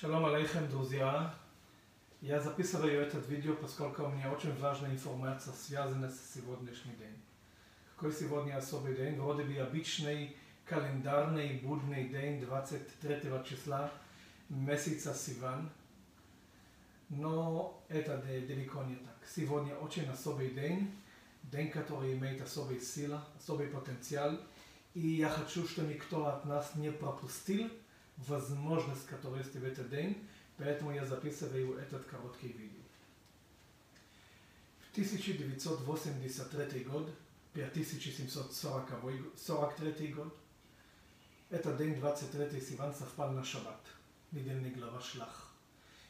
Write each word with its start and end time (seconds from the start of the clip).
Шалом 0.00 0.26
алейхем, 0.26 0.68
друзья! 0.68 1.32
Я 2.20 2.40
записываю 2.40 3.00
этот 3.00 3.28
видео, 3.28 3.54
поскольку 3.54 4.02
у 4.02 4.08
меня 4.08 4.32
очень 4.32 4.52
важная 4.58 4.90
информация, 4.90 5.54
связанная 5.54 6.10
с 6.10 6.34
сегодняшним 6.34 6.96
днем. 6.96 7.16
Какой 7.94 8.12
сегодня 8.12 8.56
особый 8.56 8.96
день? 8.96 9.14
Вроде 9.20 9.44
бы 9.44 9.56
обычный 9.56 10.36
календарный 10.64 11.60
будний 11.62 12.08
день 12.08 12.40
23 12.40 13.20
числа 13.48 13.88
месяца 14.48 15.14
Сиван. 15.14 15.70
Но 17.08 17.80
это 17.88 18.18
далеко 18.18 18.82
не 18.82 18.96
так. 18.96 19.16
Сегодня 19.32 19.76
очень 19.76 20.08
особый 20.08 20.50
день, 20.50 20.92
день, 21.44 21.70
который 21.70 22.14
имеет 22.14 22.42
особые 22.42 22.80
силы, 22.80 23.20
особый 23.36 23.68
потенциал. 23.68 24.40
И 24.94 25.06
я 25.06 25.28
хочу, 25.28 25.64
чтобы 25.68 25.94
никто 25.94 26.26
от 26.26 26.44
нас 26.46 26.74
не 26.74 26.90
пропустил 26.90 27.70
возможность, 28.16 29.06
которая 29.06 29.42
есть 29.42 29.54
в 29.54 29.64
этот 29.64 29.90
день, 29.90 30.26
поэтому 30.56 30.92
я 30.92 31.04
записываю 31.04 31.76
этот 31.78 32.06
короткий 32.06 32.48
видео. 32.48 32.80
В 34.80 34.92
1983 34.92 36.84
год, 36.84 37.10
5743 37.52 40.12
год, 40.12 40.34
этот 41.50 41.76
день, 41.76 41.96
23 41.96 42.60
Сиван, 42.60 42.94
совпал 42.94 43.32
на 43.32 43.44
шаббат, 43.44 43.80
недельный 44.30 44.70
глава 44.70 45.00
Шлах. 45.00 45.52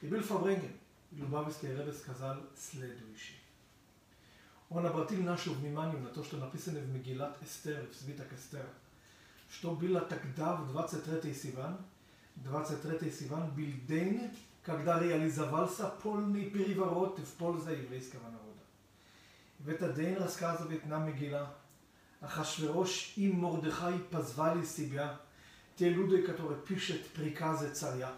И 0.00 0.06
был 0.06 0.22
Фабренген, 0.22 0.72
Любавский 1.10 1.68
Ребе 1.68 1.92
сказал 1.92 2.38
следующее. 2.56 3.38
Он 4.68 4.86
обратил 4.86 5.22
наше 5.22 5.50
внимание 5.50 5.98
на 5.98 6.10
то, 6.10 6.22
что 6.22 6.36
написано 6.36 6.78
в 6.80 6.88
Мегилат 6.88 7.42
Эстер, 7.42 7.88
в 7.90 7.96
свиток 7.96 8.32
Эстер– 8.32 8.66
что 9.50 9.72
было 9.72 10.00
тогда, 10.00 10.54
в 10.56 10.70
23 10.72 11.34
Сиван, 11.34 11.76
23 12.36 13.10
Сиван 13.10 13.50
был 13.50 13.72
день, 13.86 14.30
когда 14.62 15.00
реализовался 15.00 15.86
полный 16.02 16.50
переворот 16.50 17.18
в 17.18 17.32
пользу 17.34 17.70
еврейского 17.70 18.24
народа. 18.24 18.38
В 19.58 19.68
этот 19.68 19.94
день 19.94 20.14
рассказывает 20.14 20.84
нам 20.86 21.08
Мегила, 21.08 21.52
Ахашверош 22.20 23.12
и 23.16 23.32
Мордыхай 23.32 23.98
позвали 23.98 24.64
себя, 24.64 25.18
те 25.76 25.88
люди, 25.88 26.22
которые 26.22 26.60
пишут 26.60 27.06
приказы 27.08 27.70
царя. 27.70 28.12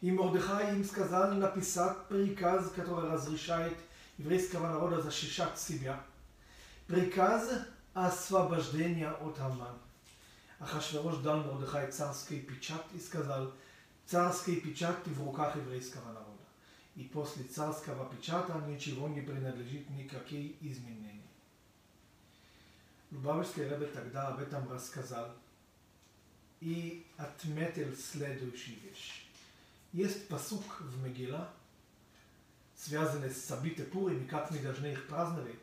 И 0.00 0.10
Мордыхай 0.10 0.74
им 0.74 0.84
сказал 0.84 1.32
написать 1.34 2.06
приказ, 2.08 2.70
который 2.74 3.10
разрешает 3.10 3.76
еврейского 4.18 4.68
народа 4.68 5.02
защищать 5.02 5.58
себя. 5.58 6.00
Приказ 6.86 7.50
освобождения 7.94 9.10
от 9.10 9.38
Амана. 9.38 9.78
Ахашверош 10.62 11.16
дал 11.16 11.42
Мордыхай 11.42 11.90
царский 11.90 12.40
печать 12.40 12.86
и 12.94 13.00
сказал, 13.00 13.52
царский 14.06 14.60
печать 14.60 15.04
в 15.06 15.24
руках 15.24 15.56
еврейского 15.56 16.06
народа. 16.12 16.28
И 16.94 17.02
после 17.04 17.42
царского 17.44 18.08
печата 18.14 18.54
ничего 18.68 19.08
не 19.08 19.22
принадлежит 19.22 19.90
никакие 19.90 20.54
изменения. 20.60 21.26
Лубавичский 23.10 23.64
Ребе 23.64 23.86
тогда 23.86 24.28
об 24.28 24.40
этом 24.40 24.70
рассказал 24.70 25.34
и 26.60 27.04
отметил 27.16 27.92
следующую 27.96 28.78
вещь. 28.82 29.26
Есть 29.92 30.28
посук 30.28 30.80
в 30.80 31.04
Мегила, 31.04 31.50
связанный 32.76 33.30
с 33.30 33.44
Сабите 33.44 33.82
Пурим 33.82 34.22
и 34.22 34.28
как 34.28 34.50
мы 34.52 34.58
должны 34.58 34.86
их 34.86 35.08
праздновать, 35.08 35.56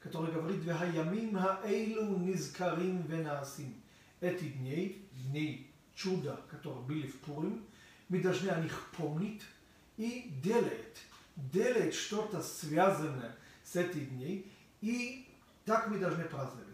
который 0.00 0.32
говорит 0.32 0.64
«Вехаямим 0.64 1.38
хаэйлу 1.38 2.18
низкарим 2.18 3.02
венасим» 3.02 3.74
эти 4.20 4.44
дни, 4.44 5.08
дни 5.12 5.70
чуда, 5.94 6.40
которые 6.50 6.82
были 6.82 7.06
в 7.06 7.18
Пурим, 7.20 7.64
мы 8.08 8.20
должны 8.20 8.48
о 8.48 8.60
них 8.60 8.90
помнить 8.96 9.42
и 9.96 10.30
делать, 10.42 10.98
делать 11.36 11.94
что-то 11.94 12.40
связанное 12.42 13.36
с 13.64 13.76
этими 13.76 14.04
дней, 14.04 14.52
и 14.80 15.28
так 15.64 15.88
мы 15.88 15.98
должны 15.98 16.24
праздновать. 16.24 16.66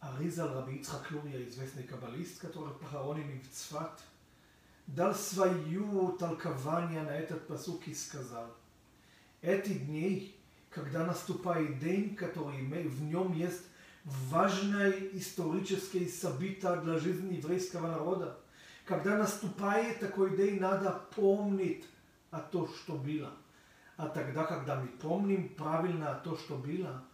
Аризал 0.00 0.54
Раби 0.54 0.76
Ицхак 0.76 1.10
Лурия, 1.10 1.46
известный 1.48 1.84
каббалист, 1.84 2.40
который 2.40 2.74
похоронен 2.74 3.40
в 3.40 3.54
Цфат, 3.54 4.02
дал 4.86 5.14
свое 5.14 6.16
толкование 6.18 7.02
на 7.02 7.10
этот 7.16 7.46
посук 7.46 7.86
и 7.86 7.94
сказал, 7.94 8.52
эти 9.42 9.74
дни, 9.74 10.34
когда 10.70 11.06
наступает 11.06 11.78
день, 11.78 12.16
который 12.16 12.62
в 12.62 13.02
нем 13.02 13.32
есть 13.32 13.62
важное 14.04 14.90
историческое 15.12 16.08
событие 16.08 16.76
для 16.80 16.98
жизни 16.98 17.34
еврейского 17.34 17.88
народа. 17.88 18.36
Когда 18.84 19.16
наступает 19.16 20.00
такой 20.00 20.36
день, 20.36 20.60
надо 20.60 21.00
помнить 21.14 21.86
о 22.30 22.40
том, 22.40 22.68
что 22.68 22.94
было. 22.94 23.32
А 23.96 24.08
тогда, 24.08 24.44
когда 24.44 24.80
мы 24.80 24.88
помним 24.88 25.50
правильно 25.50 26.10
о 26.10 26.18
том, 26.20 26.36
что 26.36 26.56
было, 26.56 27.04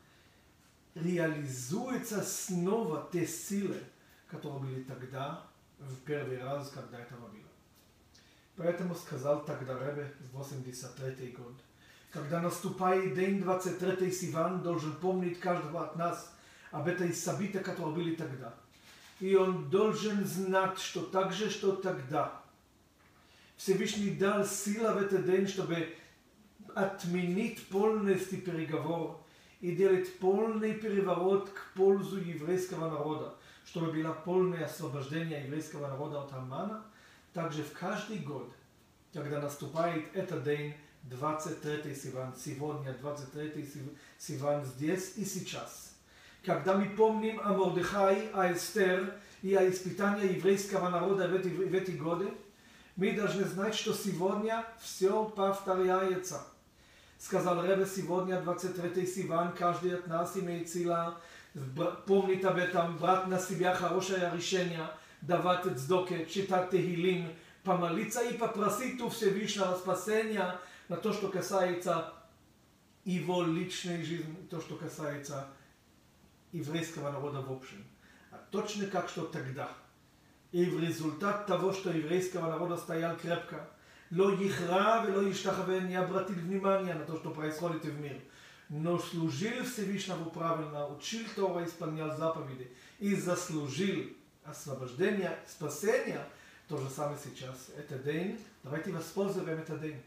реализуются 0.94 2.22
снова 2.22 3.08
те 3.12 3.26
силы, 3.26 3.76
которые 4.28 4.60
были 4.60 4.82
тогда, 4.84 5.44
в 5.78 5.94
первый 6.04 6.42
раз, 6.42 6.70
когда 6.70 6.98
это 6.98 7.14
было. 7.14 7.30
Поэтому 8.56 8.94
сказал 8.94 9.44
тогда 9.44 9.78
Ребе 9.78 10.12
в 10.20 10.36
83 10.36 11.32
год, 11.32 11.54
когда 12.10 12.40
наступает 12.40 13.14
день 13.14 13.40
23 13.40 14.10
Сиван, 14.10 14.62
должен 14.62 14.96
помнить 14.96 15.38
каждого 15.38 15.84
от 15.84 15.96
нас– 15.96 16.34
об 16.70 16.88
этой 16.88 17.12
событии, 17.12 17.58
которые 17.58 17.94
были 17.94 18.14
тогда. 18.14 18.54
И 19.20 19.34
он 19.34 19.68
должен 19.68 20.24
знать, 20.24 20.78
что 20.78 21.02
так 21.02 21.32
же, 21.32 21.50
что 21.50 21.72
тогда. 21.72 22.40
Всевышний 23.56 24.10
дал 24.10 24.46
силу 24.46 24.92
в 24.92 24.98
этот 24.98 25.26
день, 25.26 25.48
чтобы 25.48 25.94
отменить 26.74 27.66
полностью 27.68 28.40
переговор 28.42 29.20
и 29.60 29.74
делать 29.74 30.18
полный 30.18 30.74
переворот 30.74 31.50
к 31.50 31.72
пользу 31.74 32.18
еврейского 32.18 32.90
народа, 32.90 33.34
чтобы 33.66 33.90
было 33.90 34.12
полное 34.12 34.66
освобождение 34.66 35.44
еврейского 35.44 35.88
народа 35.88 36.22
от 36.22 36.32
Амана. 36.32 36.84
Также 37.32 37.64
в 37.64 37.72
каждый 37.72 38.18
год, 38.18 38.52
когда 39.12 39.40
наступает 39.40 40.04
этот 40.14 40.44
день, 40.44 40.74
23 41.04 41.94
Сиван, 41.94 42.34
сегодня 42.36 42.92
23 42.92 43.68
Сиван 44.18 44.64
здесь 44.64 45.14
и 45.16 45.24
сейчас– 45.24 45.94
когда 46.44 46.74
мы 46.74 46.86
помним 46.86 47.40
о 47.40 47.52
Мордыхай, 47.52 48.30
о 48.32 48.52
Эстер 48.52 49.14
и 49.42 49.54
о 49.54 49.68
испытании 49.68 50.36
еврейского 50.36 50.88
народа 50.88 51.28
в 51.28 51.34
эти, 51.34 51.48
в 51.48 51.74
эти 51.74 51.92
годы, 51.92 52.32
мы 52.96 53.12
должны 53.12 53.44
знать, 53.44 53.74
что 53.74 53.92
сегодня 53.92 54.64
все 54.80 55.24
повторяется. 55.24 56.42
Сказал 57.18 57.64
Ребе 57.64 57.86
сегодня, 57.86 58.40
23 58.40 59.06
Сиван, 59.06 59.52
каждый 59.52 59.94
от 59.94 60.06
нас 60.06 60.36
имеет 60.36 60.68
сила 60.68 61.20
помнить 62.06 62.44
об 62.44 62.56
этом, 62.56 62.96
брать 62.98 63.26
на 63.26 63.38
себя 63.38 63.74
хорошее 63.74 64.30
решение, 64.34 64.86
давать 65.20 65.64
цдоке, 65.64 66.26
читать 66.26 66.70
Тегилим, 66.70 67.28
помолиться 67.64 68.22
и 68.22 68.36
попросить 68.36 69.00
у 69.00 69.08
Всевышнего 69.08 69.74
спасения 69.76 70.56
на 70.88 70.96
то, 70.96 71.12
что 71.12 71.28
касается 71.28 72.12
его 73.04 73.42
личной 73.42 74.02
жизни, 74.02 74.36
то, 74.50 74.60
что 74.60 74.76
касается 74.76 75.46
еврейского 76.53 77.11
народа 77.11 77.41
в 77.41 77.51
общем. 77.51 77.83
А 78.31 78.37
точно 78.51 78.85
как 78.87 79.09
что 79.09 79.25
тогда. 79.25 79.69
И 80.51 80.65
в 80.65 80.79
результат 80.79 81.47
того, 81.47 81.73
что 81.73 81.91
еврейского 81.91 82.47
народа 82.47 82.77
стоял 82.77 83.17
крепко, 83.17 83.69
לא 84.11 84.31
יכרע 84.33 85.03
ולא 85.07 85.27
ישתחווה, 85.27 85.79
не 85.81 85.95
обратил 85.95 86.35
внимания 86.35 86.93
на 86.93 87.05
то, 87.05 87.17
что 87.17 87.31
происходит 87.31 87.83
в 87.83 87.99
мире. 87.99 88.21
Но 88.69 88.99
служил 88.99 89.63
Всевышнему 89.65 90.29
правильно, 90.29 90.87
учил 90.87 91.25
Тора, 91.35 91.65
исполнял 91.65 92.15
заповеди 92.15 92.71
и 92.99 93.15
заслужил 93.15 94.05
освобождение, 94.43 95.37
спасение, 95.47 96.23
то 96.67 96.77
же 96.77 96.89
самое 96.89 97.17
сейчас. 97.17 97.69
Это 97.75 97.97
день, 97.97 98.39
давайте 98.63 98.91
воспользуем 98.91 99.49
этот 99.49 99.81
день. 99.81 100.01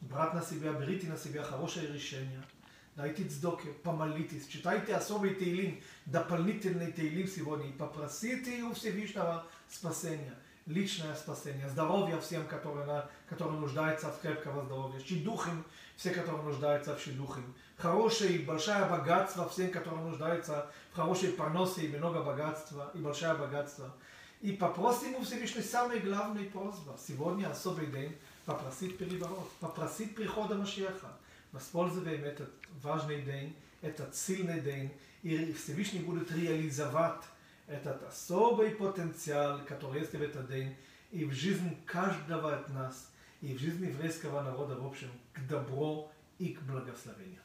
Брать 0.00 0.34
на 0.34 0.42
себя, 0.42 0.72
берите 0.72 1.06
на 1.06 1.16
себя 1.16 1.42
хорошее 1.44 1.86
решение – 1.86 2.52
дайте 2.97 3.25
цдоке, 3.25 3.69
помолитесь, 3.83 4.47
читайте 4.47 4.95
особый 4.95 5.35
Тейлим, 5.35 5.79
дополнительный 6.07 6.91
Тейлим 6.91 7.27
сегодня, 7.27 7.67
и 7.67 7.71
попросите 7.71 8.63
у 8.63 8.73
Всевышнего 8.73 9.45
спасения, 9.69 10.33
личное 10.65 11.13
спасение, 11.13 11.69
здоровья 11.69 12.19
всем, 12.19 12.47
которые, 12.47 13.07
которые 13.29 13.59
нуждаются 13.59 14.07
в 14.11 14.19
крепкого 14.19 14.65
здоровья, 14.65 14.99
щедухим, 14.99 15.63
все, 15.95 16.09
которые 16.09 16.41
нуждаются 16.41 16.95
в 16.95 16.99
щедухим, 16.99 17.53
хорошее 17.77 18.37
и 18.37 18.43
большое 18.43 18.83
богатство 18.85 19.47
всем, 19.47 19.69
которые 19.69 20.01
нуждаются 20.03 20.67
в 20.91 20.95
хорошей 20.95 21.29
поносе 21.29 21.85
и 21.85 21.95
много 21.95 22.23
богатства, 22.23 22.89
и 22.95 22.97
большое 22.97 23.35
богатство. 23.35 23.93
И 24.41 24.53
попросим 24.53 25.15
у 25.15 25.21
Всевышнего 25.21 25.63
самый 25.63 25.99
главный 25.99 26.45
просьба. 26.45 26.95
Сегодня 27.07 27.49
особый 27.49 27.87
день. 27.87 28.15
Попросить 28.45 28.97
переворот, 28.97 29.51
попросить 29.59 30.15
прихода 30.15 30.55
Машеха. 30.55 31.11
Воспользуем 31.51 32.23
этот 32.23 32.51
важный 32.81 33.21
день, 33.21 33.55
этот 33.81 34.15
сильный 34.15 34.61
день, 34.61 34.91
и 35.23 35.53
Всевышний 35.53 35.99
будет 35.99 36.31
реализовать 36.31 37.23
этот 37.67 38.03
особый 38.03 38.71
потенциал, 38.71 39.61
который 39.67 40.01
есть 40.01 40.13
в 40.13 40.21
этот 40.21 40.47
день, 40.49 40.75
и 41.11 41.25
в 41.25 41.31
жизнь 41.33 41.77
каждого 41.85 42.55
от 42.55 42.69
нас, 42.69 43.11
и 43.41 43.53
в 43.55 43.59
жизнь 43.59 43.85
еврейского 43.85 44.41
народа 44.41 44.75
в 44.75 44.85
общем, 44.85 45.09
к 45.33 45.39
добру 45.47 46.11
и 46.39 46.49
к 46.49 46.61
благословению. 46.61 47.41